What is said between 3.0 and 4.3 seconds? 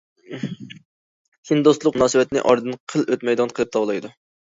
ئۆتمەيدىغان قىلىپ تاۋلايدۇ.